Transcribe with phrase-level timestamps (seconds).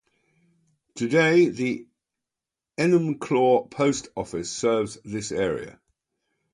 [0.95, 1.85] Today, the
[2.75, 5.79] Enumclaw post office serves this area.